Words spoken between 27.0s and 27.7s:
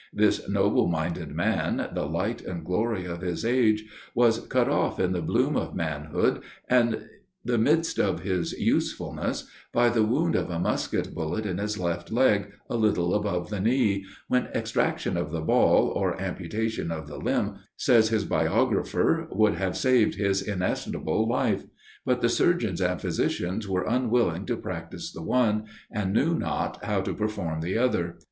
to perform